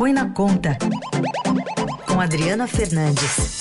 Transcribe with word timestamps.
Põe 0.00 0.14
na 0.14 0.30
Conta, 0.30 0.78
com 2.08 2.18
Adriana 2.18 2.66
Fernandes. 2.66 3.60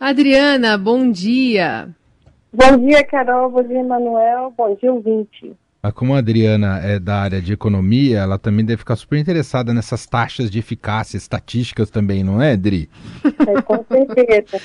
Adriana, 0.00 0.76
bom 0.76 1.12
dia. 1.12 1.90
Bom 2.52 2.76
dia, 2.88 3.04
Carol. 3.04 3.52
Bom 3.52 3.62
dia, 3.62 3.84
Manuel. 3.84 4.52
Bom 4.58 4.74
dia, 4.74 4.92
ouvinte. 4.92 5.52
Ah, 5.80 5.92
como 5.92 6.16
a 6.16 6.18
Adriana 6.18 6.80
é 6.82 6.98
da 6.98 7.20
área 7.20 7.40
de 7.40 7.52
economia, 7.52 8.18
ela 8.18 8.36
também 8.36 8.64
deve 8.64 8.78
ficar 8.78 8.96
super 8.96 9.16
interessada 9.16 9.72
nessas 9.72 10.06
taxas 10.06 10.50
de 10.50 10.58
eficácia, 10.58 11.16
estatísticas 11.16 11.88
também, 11.88 12.24
não 12.24 12.42
é, 12.42 12.54
Adri? 12.54 12.90
É, 13.24 13.62
com 13.62 13.84
certeza. 13.84 14.60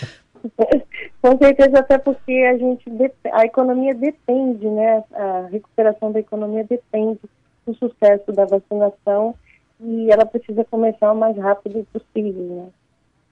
com 1.21 1.37
certeza, 1.37 1.79
até 1.79 1.97
porque 1.97 2.31
a 2.31 2.57
gente 2.57 2.85
a 3.31 3.45
economia 3.45 3.93
depende, 3.95 4.67
né? 4.67 5.03
A 5.13 5.47
recuperação 5.51 6.11
da 6.11 6.19
economia 6.19 6.63
depende 6.63 7.19
do 7.65 7.73
sucesso 7.75 8.31
da 8.31 8.45
vacinação 8.45 9.35
e 9.79 10.11
ela 10.11 10.25
precisa 10.25 10.63
começar 10.65 11.11
o 11.11 11.15
mais 11.15 11.37
rápido 11.37 11.85
possível, 11.91 12.43
né? 12.43 12.69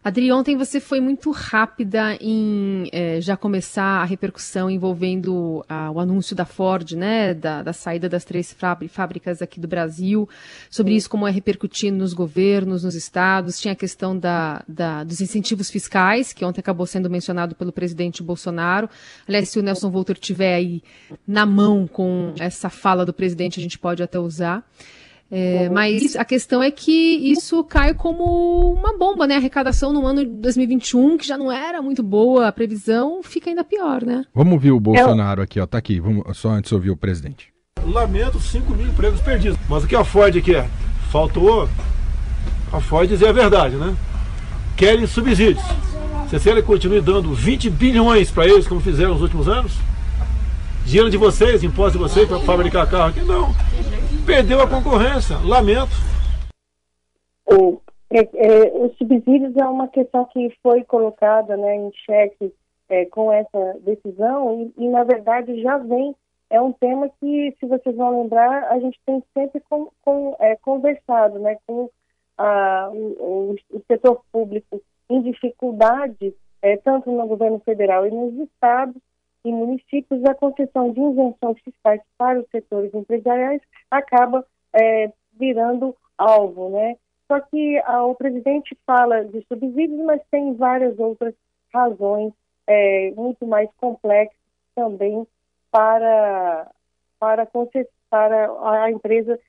Adri, 0.03 0.33
ontem 0.33 0.57
você 0.57 0.81
foi 0.81 0.99
muito 0.99 1.31
rápida 1.31 2.17
em 2.19 2.89
é, 2.91 3.21
já 3.21 3.37
começar 3.37 4.01
a 4.01 4.03
repercussão 4.03 4.69
envolvendo 4.69 5.63
a, 5.69 5.89
o 5.91 5.97
anúncio 5.97 6.35
da 6.35 6.43
Ford, 6.43 6.91
né, 6.91 7.33
da, 7.33 7.63
da 7.63 7.71
saída 7.71 8.09
das 8.09 8.25
três 8.25 8.53
fábricas 8.89 9.41
aqui 9.41 9.61
do 9.61 9.67
Brasil, 9.67 10.27
sobre 10.69 10.93
isso 10.93 11.09
como 11.09 11.25
é 11.25 11.31
repercutindo 11.31 11.99
nos 11.99 12.13
governos, 12.13 12.83
nos 12.83 12.95
estados, 12.95 13.61
tinha 13.61 13.71
a 13.71 13.77
questão 13.77 14.17
da, 14.19 14.61
da, 14.67 15.05
dos 15.05 15.21
incentivos 15.21 15.71
fiscais, 15.71 16.33
que 16.33 16.43
ontem 16.43 16.59
acabou 16.59 16.85
sendo 16.85 17.09
mencionado 17.09 17.55
pelo 17.55 17.71
presidente 17.71 18.21
Bolsonaro. 18.21 18.89
Aliás, 19.25 19.47
se 19.47 19.57
o 19.57 19.63
Nelson 19.63 19.89
Volter 19.89 20.17
tiver 20.17 20.55
aí 20.55 20.83
na 21.25 21.45
mão 21.45 21.87
com 21.87 22.33
essa 22.41 22.69
fala 22.69 23.05
do 23.05 23.13
presidente, 23.13 23.57
a 23.57 23.63
gente 23.63 23.79
pode 23.79 24.03
até 24.03 24.19
usar. 24.19 24.65
É, 25.35 25.67
mas 25.67 26.15
a 26.15 26.23
questão 26.23 26.61
é 26.61 26.69
que 26.69 26.91
isso 27.31 27.63
cai 27.63 27.95
como 27.95 28.71
uma 28.71 28.95
bomba, 28.95 29.25
né? 29.25 29.33
A 29.33 29.37
arrecadação 29.37 29.91
no 29.91 30.05
ano 30.05 30.23
de 30.23 30.29
2021, 30.29 31.17
que 31.17 31.25
já 31.25 31.35
não 31.35 31.51
era 31.51 31.81
muito 31.81 32.03
boa, 32.03 32.47
a 32.47 32.51
previsão 32.51 33.23
fica 33.23 33.49
ainda 33.49 33.63
pior, 33.63 34.03
né? 34.03 34.25
Vamos 34.31 34.53
ouvir 34.53 34.71
o 34.71 34.79
Bolsonaro 34.79 35.41
aqui, 35.41 35.59
ó. 35.59 35.65
Tá 35.65 35.79
aqui, 35.79 35.99
vamos, 35.99 36.37
só 36.37 36.51
antes 36.51 36.69
de 36.69 36.75
ouvir 36.75 36.91
o 36.91 36.95
presidente. 36.95 37.51
Lamento 37.83 38.39
5 38.39 38.75
mil 38.75 38.85
empregos 38.85 39.21
perdidos. 39.21 39.57
Mas 39.67 39.83
o 39.83 39.87
que 39.87 39.95
a 39.95 40.03
Ford 40.03 40.39
quer? 40.39 40.69
Faltou 41.11 41.67
a 42.71 42.79
Ford 42.79 43.09
dizer 43.09 43.29
a 43.29 43.33
verdade, 43.33 43.75
né? 43.75 43.95
Querem 44.77 45.07
subsídios. 45.07 45.63
Se 46.29 46.35
a 46.35 46.39
CL 46.39 46.61
continue 46.61 47.01
dando 47.01 47.33
20 47.33 47.71
bilhões 47.71 48.29
para 48.29 48.45
eles, 48.45 48.67
como 48.67 48.79
fizeram 48.79 49.13
nos 49.13 49.21
últimos 49.23 49.47
anos, 49.47 49.71
dinheiro 50.85 51.09
de 51.09 51.17
vocês, 51.17 51.63
imposto 51.63 51.97
de 51.97 52.03
vocês 52.03 52.27
para 52.27 52.39
fabricar 52.41 52.87
carro 52.87 53.09
aqui, 53.09 53.21
não 53.21 53.51
perdeu 54.25 54.61
a 54.61 54.69
concorrência. 54.69 55.37
Lamento. 55.45 55.91
O, 57.45 57.81
é, 58.09 58.21
é, 58.21 58.71
os 58.73 58.97
subsídios 58.97 59.55
é 59.57 59.65
uma 59.65 59.87
questão 59.87 60.25
que 60.25 60.55
foi 60.61 60.83
colocada 60.83 61.57
né, 61.57 61.75
em 61.75 61.91
xeque 62.05 62.53
é, 62.89 63.05
com 63.05 63.31
essa 63.31 63.79
decisão 63.81 64.71
e, 64.77 64.83
e, 64.83 64.87
na 64.89 65.03
verdade, 65.03 65.61
já 65.61 65.77
vem. 65.77 66.15
É 66.49 66.61
um 66.61 66.71
tema 66.71 67.09
que, 67.19 67.55
se 67.59 67.65
vocês 67.65 67.95
vão 67.95 68.21
lembrar, 68.21 68.71
a 68.71 68.79
gente 68.79 68.99
tem 69.05 69.23
sempre 69.33 69.59
com, 69.67 69.89
com, 70.05 70.35
é, 70.39 70.55
conversado 70.57 71.39
né, 71.39 71.57
com 71.65 71.89
a, 72.37 72.89
o, 72.93 73.55
o, 73.71 73.81
setor 73.87 74.21
público 74.31 74.79
em 75.09 75.21
dificuldade, 75.23 76.33
é, 76.61 76.77
tanto 76.77 77.11
no 77.11 77.27
governo 77.27 77.59
federal 77.65 78.05
e 78.05 78.11
nos 78.11 78.35
estados, 78.47 78.95
e 79.43 79.51
municípios, 79.51 80.23
a 80.25 80.33
concessão 80.33 80.91
de 80.91 81.01
isenções 81.01 81.59
fiscais 81.63 82.01
para 82.17 82.39
os 82.39 82.49
setores 82.49 82.93
empresariais 82.93 83.61
acaba 83.91 84.45
é, 84.73 85.11
virando 85.33 85.95
alvo, 86.17 86.69
né? 86.69 86.95
Só 87.27 87.39
que 87.39 87.77
a, 87.85 88.05
o 88.05 88.15
presidente 88.15 88.77
fala 88.85 89.25
de 89.25 89.45
subsídios, 89.47 89.99
mas 90.05 90.21
tem 90.29 90.53
várias 90.53 90.97
outras 90.99 91.33
razões 91.73 92.33
é, 92.67 93.11
muito 93.11 93.45
mais 93.45 93.69
complexas 93.77 94.37
também 94.75 95.27
para 95.71 96.71
para, 97.19 97.47
para 98.09 98.83
a 98.83 98.91
empresa 98.91 99.39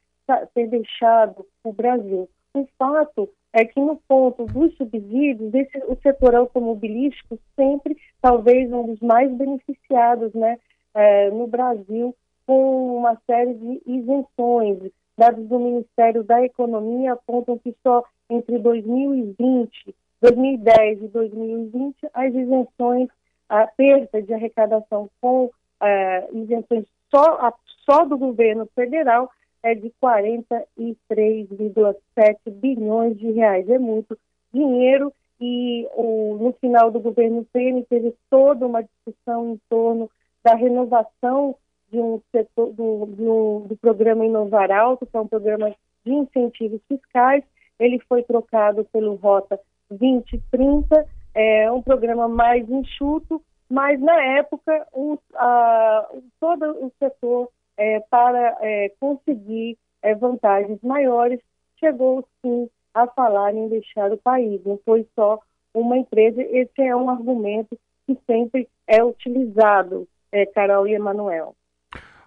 ter 0.54 0.68
deixado 0.68 1.44
o 1.64 1.72
Brasil. 1.72 2.28
O 2.54 2.66
fato 2.78 3.28
é 3.54 3.64
que 3.64 3.80
no 3.80 3.96
ponto 4.08 4.46
dos 4.46 4.76
subsídios, 4.76 5.54
esse, 5.54 5.78
o 5.86 5.96
setor 6.02 6.34
automobilístico 6.34 7.38
sempre, 7.54 7.96
talvez 8.20 8.70
um 8.72 8.86
dos 8.86 8.98
mais 8.98 9.32
beneficiados 9.32 10.34
né, 10.34 10.58
é, 10.92 11.30
no 11.30 11.46
Brasil, 11.46 12.12
com 12.44 12.96
uma 12.98 13.16
série 13.24 13.54
de 13.54 13.80
isenções. 13.86 14.90
Dados 15.16 15.46
do 15.46 15.60
Ministério 15.60 16.24
da 16.24 16.44
Economia 16.44 17.12
apontam 17.12 17.56
que 17.56 17.72
só 17.80 18.02
entre 18.28 18.58
2020, 18.58 19.94
2010 20.20 21.02
e 21.02 21.08
2020, 21.08 21.96
as 22.12 22.34
isenções, 22.34 23.08
a 23.48 23.68
perda 23.68 24.20
de 24.20 24.34
arrecadação 24.34 25.08
com 25.20 25.48
é, 25.80 26.28
isenções 26.32 26.86
só, 27.08 27.38
a, 27.40 27.54
só 27.88 28.04
do 28.04 28.18
governo 28.18 28.68
federal 28.74 29.30
é 29.64 29.74
de 29.74 29.92
43,7 30.00 32.50
bilhões 32.50 33.18
de 33.18 33.32
reais. 33.32 33.68
É 33.68 33.78
muito 33.78 34.16
dinheiro 34.52 35.12
e 35.40 35.88
o, 35.94 36.36
no 36.38 36.52
final 36.60 36.90
do 36.90 37.00
governo 37.00 37.46
Temer 37.52 37.86
teve 37.88 38.14
toda 38.30 38.66
uma 38.66 38.82
discussão 38.82 39.54
em 39.54 39.60
torno 39.68 40.10
da 40.44 40.54
renovação 40.54 41.56
de 41.90 41.98
um 41.98 42.20
setor, 42.30 42.72
do, 42.72 43.06
do, 43.06 43.64
do 43.68 43.76
programa 43.78 44.26
Inovar 44.26 44.70
Alto, 44.70 45.06
que 45.06 45.16
é 45.16 45.20
um 45.20 45.26
programa 45.26 45.74
de 46.04 46.12
incentivos 46.12 46.82
fiscais. 46.86 47.42
Ele 47.80 47.98
foi 48.08 48.22
trocado 48.22 48.84
pelo 48.92 49.14
Rota 49.14 49.58
2030, 49.90 51.06
é 51.34 51.72
um 51.72 51.80
programa 51.80 52.28
mais 52.28 52.68
enxuto, 52.68 53.42
mas 53.68 53.98
na 54.00 54.22
época 54.38 54.86
o, 54.92 55.18
a, 55.34 56.08
todo 56.38 56.64
o 56.84 56.92
setor 56.98 57.48
é, 57.84 58.00
para 58.08 58.56
é, 58.62 58.90
conseguir 58.98 59.76
é, 60.02 60.14
vantagens 60.14 60.78
maiores, 60.82 61.38
chegou 61.78 62.26
sim 62.40 62.66
a 62.94 63.06
falar 63.08 63.54
em 63.54 63.68
deixar 63.68 64.10
o 64.10 64.16
país. 64.16 64.58
Não 64.64 64.80
foi 64.86 65.06
só 65.14 65.38
uma 65.74 65.98
empresa, 65.98 66.40
esse 66.40 66.80
é 66.80 66.96
um 66.96 67.10
argumento 67.10 67.78
que 68.06 68.16
sempre 68.26 68.66
é 68.86 69.04
utilizado, 69.04 70.08
é, 70.32 70.46
Carol 70.46 70.88
e 70.88 70.94
Emanuel. 70.94 71.54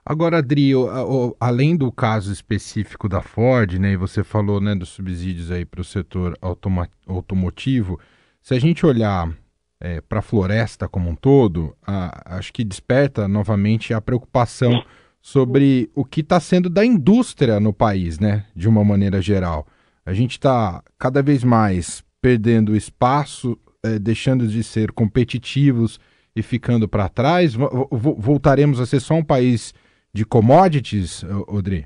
Agora, 0.06 0.38
Adri, 0.38 0.72
além 1.40 1.75
do 1.75 1.91
caso 1.91 2.31
específico 2.31 3.09
da 3.09 3.22
Ford, 3.22 3.78
né, 3.78 3.91
e 3.91 3.97
você 3.97 4.23
falou 4.23 4.62
né, 4.62 4.75
dos 4.75 4.90
subsídios 4.90 5.51
aí 5.51 5.66
para 5.66 5.81
o 5.81 5.84
setor 5.84 6.38
automotivo, 7.07 8.00
se 8.41 8.53
a 8.53 8.59
gente 8.59 8.85
olhar 8.85 9.29
é, 9.81 10.01
para 10.01 10.19
a 10.19 10.22
floresta 10.22 10.88
como 10.88 11.09
um 11.09 11.16
todo, 11.16 11.75
a, 11.85 12.38
acho 12.38 12.53
que 12.53 12.63
desperta 12.63 13.28
novamente 13.28 13.94
a 13.94 14.00
preocupação 14.00 14.81
sobre 15.27 15.91
o 15.93 16.05
que 16.05 16.21
está 16.21 16.39
sendo 16.39 16.69
da 16.69 16.85
indústria 16.85 17.59
no 17.59 17.73
país, 17.73 18.17
né? 18.17 18.45
De 18.55 18.65
uma 18.65 18.81
maneira 18.81 19.21
geral. 19.21 19.65
A 20.05 20.13
gente 20.13 20.31
está 20.31 20.81
cada 20.97 21.21
vez 21.21 21.43
mais 21.43 22.01
perdendo 22.21 22.73
espaço, 22.73 23.57
é, 23.83 23.99
deixando 23.99 24.47
de 24.47 24.63
ser 24.63 24.93
competitivos 24.93 25.99
e 26.33 26.41
ficando 26.41 26.87
para 26.87 27.09
trás. 27.09 27.55
Voltaremos 27.91 28.79
a 28.79 28.85
ser 28.85 29.01
só 29.01 29.16
um 29.16 29.23
país 29.23 29.73
de 30.13 30.25
commodities, 30.25 31.25
Odri? 31.49 31.85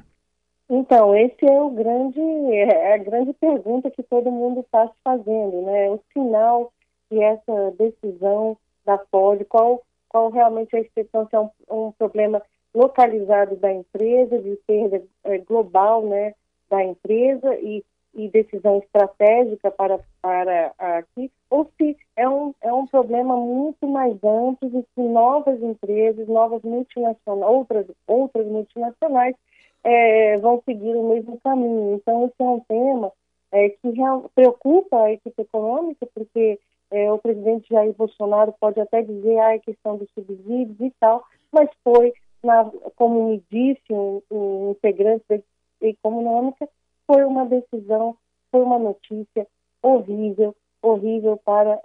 Então, 0.70 1.16
esse 1.16 1.44
é 1.44 1.62
o 1.62 1.72
grande, 1.72 2.20
é 2.54 2.94
a 2.94 2.98
grande 3.00 3.34
pergunta 3.34 3.90
que 3.90 4.04
todo 4.04 4.30
mundo 4.30 4.60
está 4.60 4.86
se 4.86 4.94
fazendo, 5.04 5.64
né? 5.64 5.90
O 5.90 6.00
sinal 6.14 6.72
que 7.10 7.20
essa 7.20 7.74
decisão 7.76 8.56
da 8.86 9.00
Ford, 9.10 9.44
qual, 9.50 9.82
qual 10.08 10.30
realmente 10.30 10.76
é 10.76 10.78
a 10.78 10.82
exceção, 10.82 11.28
se 11.28 11.36
é 11.36 11.40
um, 11.40 11.50
um 11.72 11.92
problema 11.94 12.40
localizado 12.74 13.56
da 13.58 13.72
empresa, 13.72 14.40
de 14.40 14.58
perda 14.68 15.02
é, 15.24 15.38
global 15.40 16.04
né, 16.04 16.34
da 16.70 16.84
empresa 16.84 17.56
e, 17.56 17.84
e 18.14 18.30
decisão 18.30 18.80
estratégica 18.80 19.70
para, 19.72 20.00
para 20.22 20.74
aqui, 20.78 21.32
ou 21.50 21.70
se 21.78 21.98
é 22.16 22.28
um, 22.28 22.54
é 22.62 22.74
um 22.74 22.88
problema 22.88 23.36
muito 23.36 23.86
mais 23.88 24.16
amplo 24.24 24.70
e 24.80 24.84
que 24.96 25.02
novas 25.02 25.62
empresas, 25.62 26.28
novas 26.28 26.62
multinacionais, 26.62 27.52
outras, 27.52 27.86
outras 28.08 28.48
multinacionais 28.48 29.36
é, 29.84 30.38
vão 30.38 30.62
seguir 30.66 30.96
o 30.96 31.10
mesmo 31.10 31.40
caminho. 31.44 31.96
Então, 31.96 32.26
esse 32.26 32.36
é 32.40 32.44
um 32.44 32.60
tema 32.62 33.12
é, 33.52 33.70
que 33.70 33.94
preocupa 34.34 35.04
a 35.04 35.12
equipe 35.12 35.42
econômica, 35.42 36.08
porque 36.14 36.60
é, 36.90 37.12
o 37.12 37.18
presidente 37.18 37.70
Jair 37.70 37.94
Bolsonaro 37.94 38.54
pode 38.60 38.80
até 38.80 39.02
dizer 39.02 39.38
ah, 39.40 39.54
a 39.54 39.60
questão 39.60 39.98
dos 39.98 40.10
subsídios 40.14 40.80
e 40.80 40.94
tal, 41.00 41.24
mas 41.52 41.70
foi 41.84 42.14
na, 42.44 42.70
como 42.96 43.30
me 43.30 43.44
disse 43.50 43.92
um, 43.92 44.22
um 44.32 44.72
integrante 44.72 45.24
da 45.30 45.40
econômica, 45.82 46.68
foi 47.08 47.24
uma 47.24 47.46
decisão, 47.46 48.16
foi 48.52 48.62
uma 48.62 48.80
notícia 48.80 49.48
horrível, 49.82 50.56
horrível 50.82 51.38
para, 51.44 51.80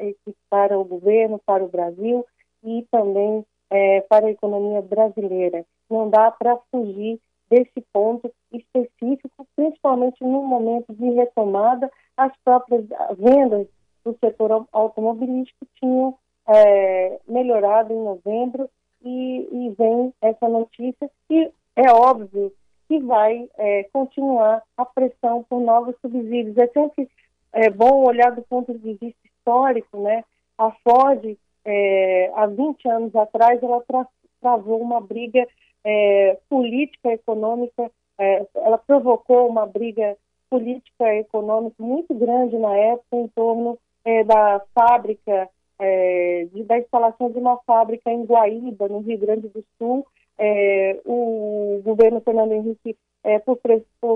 para 0.49 0.79
o 0.79 0.85
governo, 0.85 1.41
para 1.45 1.65
o 1.65 1.69
Brasil 1.69 2.25
e 2.63 2.87
também 2.91 3.45
é, 3.71 4.01
para 4.03 4.27
a 4.27 4.31
economia 4.31 4.83
brasileira. 4.83 5.65
Não 5.91 6.09
dá 6.09 6.31
para 6.31 6.59
fugir 6.71 7.21
desse 7.49 7.81
ponto 7.93 8.31
específico, 8.53 9.47
principalmente 9.55 10.23
no 10.23 10.43
momento 10.43 10.93
de 10.95 11.11
retomada, 11.11 11.91
as 12.17 12.33
próprias 12.45 12.85
vendas 13.19 13.67
do 14.05 14.17
setor 14.19 14.67
automobilístico 14.73 15.67
tinham 15.79 16.17
é, 16.49 17.21
melhorado 17.29 17.93
em 17.93 18.03
novembro 18.03 18.69
e, 19.07 19.49
e, 19.53 19.71
vem 19.79 20.13
essa 20.21 20.49
notícia 20.49 21.09
e 21.31 21.49
é 21.77 21.93
óbvio 21.93 22.53
que 22.89 22.99
vai 22.99 23.49
é, 23.57 23.85
continuar 23.93 24.63
a 24.77 24.85
pressão 24.85 25.45
por 25.49 25.61
novos 25.61 25.95
subsídios. 26.01 26.59
É 26.59 26.67
sempre 26.69 27.09
é, 27.53 27.71
bom 27.71 28.05
olhar 28.05 28.33
do 28.33 28.43
ponto 28.43 28.73
de 28.73 28.95
vista 28.95 29.19
histórico, 29.25 30.01
né? 30.01 30.25
A 30.59 30.71
Ford, 30.83 31.37
é, 31.65 32.33
há 32.35 32.47
20 32.47 32.89
anos 32.89 33.15
atrás, 33.15 33.63
ela 33.63 33.81
tra 33.83 34.07
travou 34.41 34.81
uma 34.81 35.01
briga 35.01 35.47
é, 35.85 36.39
política 36.49 37.13
econômica, 37.13 37.91
é, 38.19 38.47
ela 38.57 38.79
provocou 38.79 39.49
uma 39.49 39.67
briga 39.67 40.17
política 40.51 41.15
econômica 41.15 41.83
muito 41.83 42.15
grande 42.15 42.57
na 42.57 42.77
época 42.77 43.17
em 43.17 43.29
torno 43.29 43.79
é, 44.05 44.23
da 44.23 44.63
fábrica, 44.75 45.49
é, 45.79 46.47
de, 46.53 46.65
da 46.65 46.79
instalação 46.79 47.31
de 47.31 47.39
uma 47.39 47.59
fábrica 47.67 48.11
em 48.11 48.25
Guaíba, 48.25 48.89
no 48.89 49.01
Rio 49.01 49.19
Grande 49.19 49.49
do 49.49 49.65
Sul. 49.79 50.07
É, 50.39 51.01
o 51.05 51.81
governo 51.85 52.21
Fernando 52.21 52.53
Henrique, 52.53 52.97
é, 53.25 53.39
por, 53.39 53.59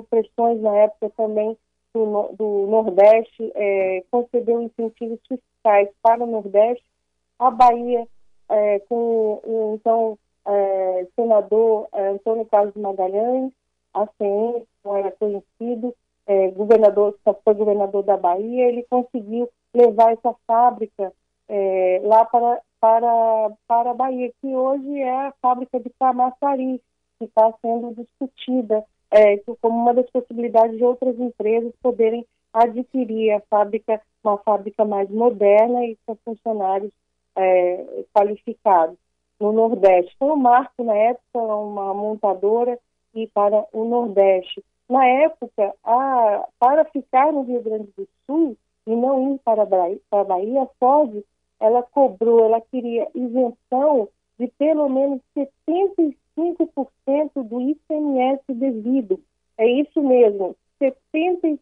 pressões 0.09 0.61
na 0.61 0.77
época 0.77 1.11
também 1.17 1.57
do, 1.95 2.29
do 2.37 2.67
Nordeste, 2.69 3.51
é, 3.55 4.05
concedeu 4.11 4.62
incentivos 4.62 5.19
fiscais 5.27 5.89
para 6.03 6.23
o 6.23 6.27
Nordeste. 6.27 6.85
A 7.39 7.51
Bahia, 7.51 8.06
é, 8.49 8.79
com 8.81 9.41
o 9.45 9.79
então 9.79 10.19
senador 11.15 11.89
Antônio 11.93 12.45
Carlos 12.47 12.75
Magalhães, 12.75 13.53
ACM, 13.95 14.65
como 14.83 14.97
era 14.97 15.13
conhecido, 15.13 15.95
governador, 16.56 17.17
foi 17.45 17.55
governador 17.55 18.03
da 18.03 18.17
Bahia, 18.17 18.67
ele 18.67 18.85
conseguiu 18.91 19.49
levar 19.73 20.13
essa 20.13 20.35
fábrica 20.47 21.13
é, 21.52 22.00
lá 22.05 22.25
para, 22.25 22.61
para, 22.81 23.50
para 23.67 23.91
a 23.91 23.94
Bahia, 23.94 24.32
que 24.41 24.47
hoje 24.55 25.00
é 25.00 25.26
a 25.26 25.35
fábrica 25.43 25.81
de 25.81 25.91
Camaçari, 25.99 26.81
que 27.19 27.25
está 27.25 27.52
sendo 27.61 27.93
discutida 27.94 28.85
é, 29.11 29.37
como 29.61 29.76
uma 29.82 29.93
das 29.93 30.08
possibilidades 30.11 30.76
de 30.76 30.85
outras 30.85 31.19
empresas 31.19 31.73
poderem 31.82 32.25
adquirir 32.52 33.32
a 33.32 33.41
fábrica, 33.50 34.00
uma 34.23 34.38
fábrica 34.38 34.85
mais 34.85 35.11
moderna 35.11 35.85
e 35.85 35.99
com 36.06 36.17
funcionários 36.25 36.93
é, 37.35 38.05
qualificados 38.14 38.96
no 39.41 39.53
Nordeste. 39.53 40.14
Foi 40.19 40.29
um 40.29 40.37
marco 40.37 40.85
na 40.85 40.94
época, 40.94 41.38
uma 41.38 41.93
montadora 41.93 42.79
e 43.12 43.26
para 43.26 43.67
o 43.73 43.85
Nordeste. 43.85 44.62
Na 44.88 45.05
época, 45.05 45.75
a, 45.82 46.46
para 46.61 46.85
ficar 46.85 47.32
no 47.32 47.43
Rio 47.43 47.62
Grande 47.62 47.88
do 47.96 48.08
Sul, 48.26 48.56
e 48.87 48.96
não 48.96 49.35
ir 49.35 49.38
para 49.44 49.62
a 49.62 49.67
Bahia, 49.67 49.99
para 50.08 50.20
a 50.20 50.25
Bahia 50.25 50.69
Ford, 50.79 51.23
ela 51.61 51.83
cobrou, 51.83 52.45
ela 52.45 52.61
queria 52.61 53.09
isenção 53.15 54.09
de 54.39 54.49
pelo 54.59 54.89
menos 54.89 55.21
75% 55.37 56.15
do 57.45 57.61
ICMS 57.61 58.43
devido. 58.49 59.21
É 59.59 59.69
isso 59.69 60.03
mesmo, 60.03 60.57
75%. 60.83 61.59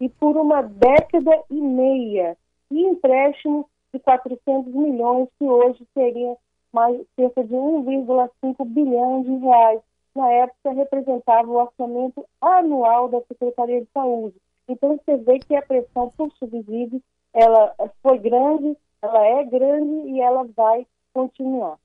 E 0.00 0.08
por 0.08 0.36
uma 0.36 0.62
década 0.62 1.42
e 1.50 1.60
meia. 1.60 2.36
E 2.70 2.80
empréstimo 2.82 3.68
de 3.92 4.00
400 4.00 4.72
milhões, 4.74 5.28
que 5.38 5.44
hoje 5.44 5.86
seria 5.92 6.34
mais, 6.72 7.00
cerca 7.14 7.44
de 7.44 7.54
1,5 7.54 8.64
bilhão 8.64 9.22
de 9.22 9.36
reais. 9.36 9.80
Na 10.14 10.30
época, 10.30 10.72
representava 10.72 11.48
o 11.48 11.56
orçamento 11.56 12.24
anual 12.40 13.08
da 13.08 13.20
Secretaria 13.22 13.82
de 13.82 13.88
Saúde. 13.92 14.34
Então 14.68 14.96
você 14.96 15.16
vê 15.18 15.38
que 15.38 15.54
a 15.54 15.62
pressão 15.62 16.10
por 16.16 16.32
subsídios 16.32 17.02
ela 17.34 17.74
foi 18.02 18.18
grande, 18.18 18.76
ela 19.02 19.26
é 19.26 19.44
grande 19.44 20.10
e 20.10 20.20
ela 20.20 20.46
vai 20.56 20.86
continuar. 21.12 21.76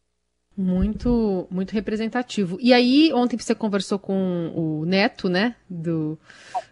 Muito, 0.55 1.47
muito 1.49 1.71
representativo. 1.71 2.57
E 2.59 2.73
aí, 2.73 3.13
ontem 3.13 3.37
você 3.37 3.55
conversou 3.55 3.97
com 3.97 4.51
o 4.53 4.85
neto, 4.85 5.29
né, 5.29 5.55
do, 5.69 6.17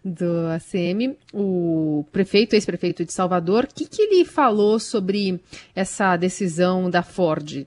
do 0.04 0.48
ACM, 0.48 1.16
o 1.34 2.04
prefeito, 2.12 2.54
ex-prefeito 2.54 3.06
de 3.06 3.14
Salvador. 3.14 3.64
O 3.64 3.68
que, 3.74 3.88
que 3.88 4.02
ele 4.02 4.26
falou 4.26 4.78
sobre 4.78 5.40
essa 5.74 6.18
decisão 6.18 6.90
da 6.90 7.02
Ford? 7.02 7.66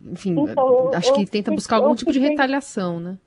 Enfim, 0.00 0.38
então, 0.38 0.92
acho 0.94 1.12
que 1.14 1.26
tenta 1.26 1.50
buscar 1.50 1.76
algum 1.76 1.96
tipo 1.96 2.12
de 2.12 2.20
retaliação, 2.20 3.00
né? 3.00 3.18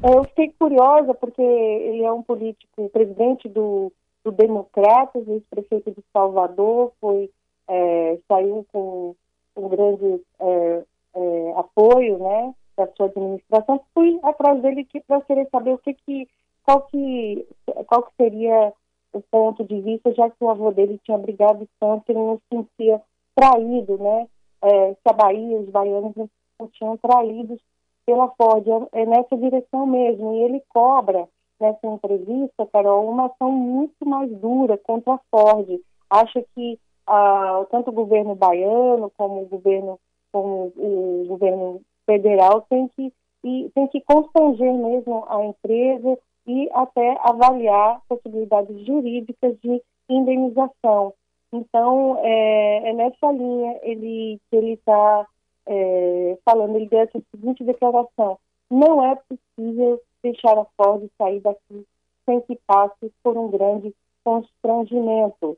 É, 0.00 0.08
eu 0.16 0.24
fiquei 0.24 0.54
curiosa 0.56 1.12
porque 1.14 1.42
ele 1.42 2.04
é 2.04 2.12
um 2.12 2.22
político, 2.22 2.88
presidente 2.90 3.48
do, 3.48 3.92
do 4.24 4.32
Democratas, 4.32 5.26
ex-prefeito 5.26 5.90
de 5.90 6.02
Salvador, 6.12 6.92
foi, 7.00 7.30
é, 7.68 8.18
saiu 8.28 8.66
com 8.72 9.14
um 9.56 9.68
grande 9.68 10.20
é, 10.40 10.84
é, 11.14 11.52
apoio 11.56 12.18
né, 12.18 12.54
da 12.76 12.88
sua 12.96 13.06
administração. 13.06 13.80
Fui 13.94 14.18
atrás 14.22 14.60
dele 14.62 14.86
para 15.06 15.20
querer 15.22 15.48
saber 15.50 15.72
o 15.72 15.78
que, 15.78 15.94
que, 15.94 16.28
qual, 16.64 16.82
que, 16.82 17.46
qual 17.86 18.02
que 18.04 18.14
seria 18.16 18.72
o 19.12 19.20
ponto 19.30 19.64
de 19.64 19.80
vista, 19.80 20.12
já 20.14 20.30
que 20.30 20.36
o 20.40 20.48
avô 20.48 20.70
dele 20.70 20.98
tinha 21.04 21.18
brigado 21.18 21.68
tanto, 21.78 22.08
ele 22.08 22.18
não 22.18 22.36
se 22.36 22.42
sentia 22.50 23.00
traído, 23.34 23.98
né? 23.98 24.28
É, 24.62 24.96
a 25.04 25.12
Bahia, 25.12 25.58
os 25.58 25.68
baianos 25.68 26.12
não 26.16 26.68
tinham 26.68 26.96
traídos 26.96 27.60
pela 28.06 28.28
Ford. 28.28 28.66
É, 28.92 29.02
é 29.02 29.06
nessa 29.06 29.36
direção 29.36 29.86
mesmo. 29.86 30.34
E 30.34 30.42
ele 30.42 30.62
cobra, 30.68 31.28
nessa 31.62 31.86
entrevista, 31.86 32.66
Carol, 32.72 33.08
uma 33.08 33.26
ação 33.26 33.50
muito 33.52 34.04
mais 34.04 34.28
dura 34.38 34.76
contra 34.76 35.14
a 35.14 35.20
Ford. 35.30 35.80
Acha 36.10 36.44
que 36.54 36.78
ah, 37.06 37.64
tanto 37.70 37.90
o 37.90 37.94
governo 37.94 38.34
baiano 38.34 39.10
como 39.16 39.42
o 39.42 39.46
governo, 39.46 39.98
como 40.32 40.72
o 40.76 41.24
governo 41.28 41.80
federal 42.04 42.62
tem 42.68 42.88
que, 42.88 43.12
e, 43.44 43.70
tem 43.74 43.86
que 43.86 44.00
constranger 44.00 44.74
mesmo 44.74 45.24
a 45.28 45.44
empresa 45.44 46.18
e 46.46 46.68
até 46.72 47.16
avaliar 47.20 48.00
possibilidades 48.08 48.84
jurídicas 48.84 49.56
de 49.62 49.80
indenização. 50.08 51.14
Então, 51.52 52.18
é, 52.20 52.90
é 52.90 52.92
nessa 52.92 53.30
linha 53.30 53.78
ele, 53.82 54.40
que 54.50 54.56
ele 54.56 54.72
está 54.72 55.26
é, 55.66 56.38
falando, 56.44 56.76
ele 56.76 56.88
deu 56.88 57.00
essa 57.00 57.22
seguinte 57.30 57.62
declaração, 57.62 58.38
não 58.70 59.04
é 59.04 59.16
possível 59.16 60.00
deixar 60.22 60.58
a 60.58 60.66
Ford 60.76 61.08
sair 61.18 61.40
daqui 61.40 61.86
sem 62.24 62.40
que 62.42 62.58
passe 62.66 63.12
por 63.22 63.36
um 63.36 63.50
grande 63.50 63.94
constrangimento, 64.24 65.56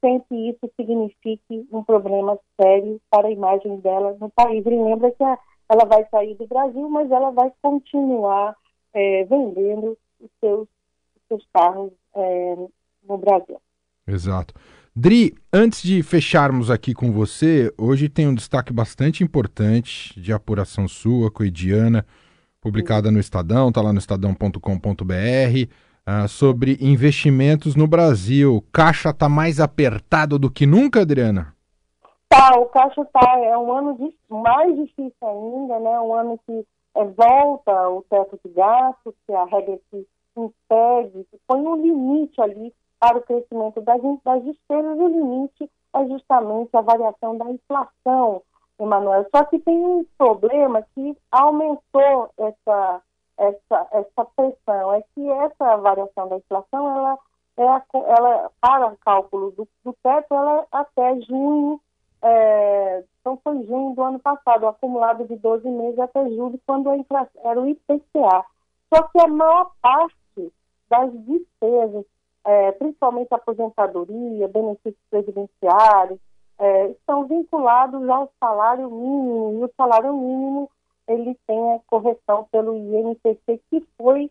sem 0.00 0.20
que 0.20 0.50
isso 0.50 0.70
signifique 0.76 1.66
um 1.72 1.82
problema 1.82 2.38
sério 2.60 3.00
para 3.10 3.28
a 3.28 3.30
imagem 3.30 3.78
dela 3.80 4.16
no 4.20 4.30
país. 4.30 4.64
E 4.64 4.68
lembra 4.68 5.10
que 5.10 5.22
ela 5.22 5.84
vai 5.86 6.06
sair 6.10 6.34
do 6.34 6.46
Brasil, 6.46 6.88
mas 6.88 7.10
ela 7.10 7.30
vai 7.30 7.50
continuar 7.62 8.54
é, 8.92 9.24
vendendo 9.24 9.96
os 10.20 10.30
seus, 10.40 10.68
os 11.16 11.22
seus 11.28 11.46
carros 11.52 11.92
é, 12.14 12.56
no 13.08 13.18
Brasil. 13.18 13.60
Exato. 14.06 14.54
Dri, 14.94 15.34
antes 15.50 15.82
de 15.82 16.02
fecharmos 16.02 16.70
aqui 16.70 16.92
com 16.92 17.10
você, 17.10 17.72
hoje 17.78 18.10
tem 18.10 18.28
um 18.28 18.34
destaque 18.34 18.72
bastante 18.72 19.24
importante 19.24 20.20
de 20.20 20.34
apuração 20.34 20.86
sua, 20.86 21.30
coidiana, 21.30 22.04
publicada 22.62 23.10
no 23.10 23.18
Estadão, 23.18 23.68
está 23.68 23.82
lá 23.82 23.92
no 23.92 23.98
estadão.com.br, 23.98 24.56
uh, 24.56 25.68
ah, 26.06 26.28
sobre 26.28 26.78
investimentos 26.80 27.74
no 27.74 27.88
Brasil. 27.88 28.64
Caixa 28.72 29.10
está 29.10 29.28
mais 29.28 29.58
apertado 29.58 30.38
do 30.38 30.48
que 30.48 30.64
nunca, 30.64 31.00
Adriana? 31.00 31.54
Tá, 32.28 32.56
o 32.56 32.66
caixa 32.66 33.02
está, 33.02 33.38
é 33.40 33.58
um 33.58 33.70
ano 33.70 33.98
de, 33.98 34.14
mais 34.34 34.74
difícil 34.74 35.12
ainda, 35.20 35.78
né? 35.80 36.00
Um 36.00 36.14
ano 36.14 36.40
que 36.46 36.64
é, 36.96 37.04
volta 37.04 37.90
o 37.90 38.02
teto 38.08 38.38
de 38.44 38.52
gastos, 38.54 39.14
que 39.26 39.34
a 39.34 39.44
regra 39.44 39.78
que 39.90 40.06
impede, 40.36 41.26
que 41.30 41.38
põe 41.46 41.60
um 41.60 41.76
limite 41.76 42.40
ali 42.40 42.72
para 42.98 43.18
o 43.18 43.22
crescimento 43.22 43.82
das, 43.82 44.00
das 44.24 44.44
despesas, 44.44 44.98
o 44.98 45.08
limite 45.08 45.68
é 45.94 46.06
justamente 46.08 46.74
a 46.74 46.80
variação 46.80 47.36
da 47.36 47.50
inflação, 47.50 48.42
Emanuel. 48.78 49.26
Só 49.34 49.44
que 49.44 49.58
tem 49.58 49.76
um 49.76 50.04
problema 50.16 50.82
que 50.94 51.16
aumentou 51.30 52.30
essa, 52.38 53.02
essa, 53.38 53.88
essa 53.92 54.24
pressão, 54.36 54.94
é 54.94 55.02
que 55.14 55.30
essa 55.30 55.76
variação 55.76 56.28
da 56.28 56.36
inflação, 56.36 56.96
ela, 56.96 57.18
é 57.56 57.62
ela 57.62 58.50
para 58.60 58.86
o 58.88 58.96
cálculo 58.98 59.50
do, 59.52 59.68
do 59.84 59.92
teto, 60.02 60.34
ela 60.34 60.60
é 60.60 60.66
até 60.72 61.20
junho, 61.20 61.80
é, 62.22 63.04
então 63.20 63.38
foi 63.42 63.62
junho 63.64 63.94
do 63.94 64.02
ano 64.02 64.18
passado, 64.18 64.66
acumulado 64.66 65.24
de 65.26 65.36
12 65.36 65.68
meses 65.68 65.98
até 65.98 66.28
julho, 66.30 66.60
quando 66.66 66.90
a 66.90 66.96
inflação 66.96 67.40
era 67.44 67.60
o 67.60 67.68
IPCA. 67.68 68.44
Só 68.94 69.02
que 69.08 69.20
a 69.20 69.26
maior 69.26 69.72
parte 69.80 70.52
das 70.88 71.10
despesas 71.24 72.04
é, 72.44 72.72
principalmente 72.72 73.32
aposentadoria, 73.32 74.48
benefícios 74.48 75.02
previdenciários, 75.10 76.18
é, 76.62 76.90
estão 76.90 77.24
vinculados 77.26 78.08
ao 78.08 78.30
salário 78.38 78.88
mínimo, 78.88 79.58
e 79.58 79.64
o 79.64 79.70
salário 79.76 80.12
mínimo 80.12 80.70
ele 81.08 81.36
tem 81.44 81.74
a 81.74 81.80
correção 81.88 82.46
pelo 82.52 82.76
INPC, 82.76 83.60
que 83.68 83.80
foi 83.98 84.30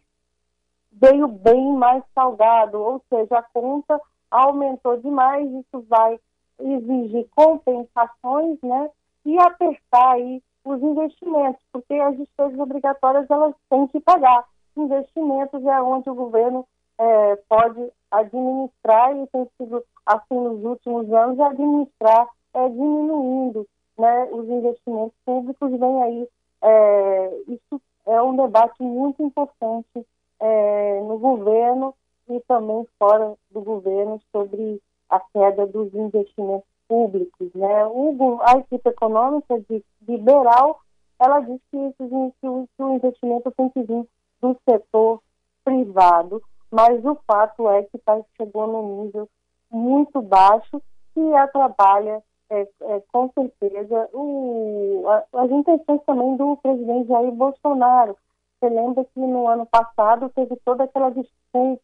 veio 0.93 1.27
bem 1.27 1.73
mais 1.73 2.01
salgado, 2.15 2.79
ou 2.79 3.01
seja, 3.09 3.37
a 3.37 3.43
conta 3.43 3.99
aumentou 4.29 4.97
demais, 4.97 5.51
isso 5.51 5.85
vai 5.89 6.17
exigir 6.57 7.27
compensações, 7.35 8.57
né, 8.63 8.89
e 9.25 9.37
apertar 9.37 10.13
aí 10.13 10.41
os 10.63 10.81
investimentos, 10.81 11.61
porque 11.69 11.95
as 11.95 12.15
despesas 12.15 12.57
obrigatórias 12.57 13.29
elas 13.29 13.53
têm 13.69 13.87
que 13.87 13.99
pagar. 13.99 14.45
Investimentos 14.77 15.65
é 15.65 15.81
onde 15.81 16.09
o 16.09 16.15
governo 16.15 16.65
é, 17.01 17.35
pode 17.49 17.91
administrar 18.11 19.17
e 19.17 19.27
tem 19.27 19.49
sido 19.57 19.83
assim 20.05 20.39
nos 20.39 20.63
últimos 20.63 21.11
anos 21.11 21.39
administrar 21.39 22.27
é, 22.53 22.69
diminuindo 22.69 23.67
né, 23.97 24.27
os 24.31 24.47
investimentos 24.47 25.17
públicos 25.25 25.71
vem 25.71 26.03
aí 26.03 26.27
é, 26.61 27.41
isso 27.47 27.81
é 28.05 28.21
um 28.21 28.35
debate 28.35 28.83
muito 28.83 29.23
importante 29.23 30.05
é, 30.39 31.01
no 31.01 31.17
governo 31.17 31.95
e 32.29 32.39
também 32.41 32.85
fora 32.99 33.33
do 33.49 33.61
governo 33.61 34.21
sobre 34.31 34.79
a 35.09 35.19
queda 35.19 35.65
dos 35.65 35.93
investimentos 35.93 36.67
públicos. 36.87 37.49
Né? 37.53 37.85
O, 37.87 38.39
a 38.41 38.57
equipe 38.59 38.89
econômica 38.89 39.59
de, 39.69 39.83
liberal, 40.07 40.79
ela 41.19 41.39
diz 41.41 41.59
que, 41.69 41.77
esse, 41.77 42.09
que, 42.39 42.47
o, 42.47 42.67
que 42.75 42.83
o 42.83 42.95
investimento 42.95 43.51
tem 43.51 43.69
que 43.69 43.83
vir 43.83 44.07
do 44.41 44.57
setor 44.67 45.21
privado, 45.63 46.41
mas 46.71 47.03
o 47.03 47.15
fato 47.27 47.69
é 47.69 47.83
que 47.83 47.97
tá, 47.99 48.19
chegou 48.37 48.65
num 48.65 49.03
nível 49.03 49.29
muito 49.69 50.21
baixo 50.21 50.81
e 51.15 51.33
atrapalha, 51.35 52.23
é, 52.49 52.61
é, 52.61 53.03
com 53.11 53.29
certeza, 53.33 54.09
o, 54.13 55.03
a, 55.07 55.43
as 55.43 55.51
intenções 55.51 56.01
também 56.05 56.37
do 56.37 56.57
presidente 56.57 57.09
Jair 57.09 57.31
Bolsonaro. 57.31 58.17
Você 58.59 58.69
lembra 58.69 59.03
que 59.05 59.19
no 59.19 59.47
ano 59.47 59.65
passado 59.65 60.29
teve 60.29 60.55
toda 60.63 60.83
aquela 60.85 61.09
disputa, 61.09 61.81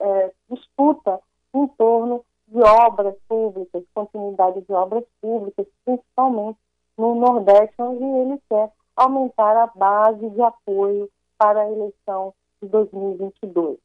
é, 0.00 0.32
disputa 0.48 1.20
em 1.52 1.66
torno 1.68 2.24
de 2.48 2.60
obras 2.62 3.14
públicas, 3.28 3.84
continuidade 3.94 4.60
de 4.62 4.72
obras 4.72 5.04
públicas, 5.20 5.66
principalmente 5.84 6.58
no 6.96 7.14
Nordeste, 7.14 7.74
onde 7.80 8.04
ele 8.04 8.40
quer 8.48 8.70
aumentar 8.96 9.56
a 9.56 9.66
base 9.66 10.28
de 10.30 10.42
apoio 10.42 11.08
para 11.38 11.60
a 11.62 11.70
eleição 11.70 12.34
de 12.62 12.68
2022. 12.68 13.78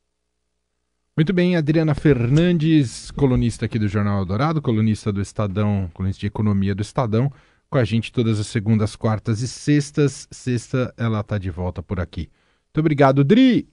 Muito 1.18 1.32
bem, 1.32 1.56
Adriana 1.56 1.96
Fernandes, 1.96 3.10
colunista 3.12 3.66
aqui 3.66 3.80
do 3.80 3.88
Jornal 3.88 4.20
Eldorado, 4.20 4.62
colunista 4.62 5.14
do 5.14 5.22
Estadão, 5.22 5.90
colunista 5.94 6.20
de 6.20 6.28
Economia 6.28 6.76
do 6.76 6.82
Estadão, 6.82 7.32
com 7.70 7.78
a 7.78 7.86
gente 7.86 8.12
todas 8.12 8.38
as 8.38 8.48
segundas, 8.48 8.98
quartas 8.98 9.40
e 9.40 9.48
sextas. 9.48 10.28
Sexta 10.30 10.94
ela 10.98 11.22
está 11.22 11.38
de 11.38 11.50
volta 11.50 11.82
por 11.82 12.02
aqui. 12.02 12.30
Muito 12.66 12.82
obrigado, 12.82 13.24
Dri! 13.24 13.70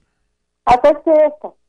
Até 0.64 0.94
sexta! 0.94 1.62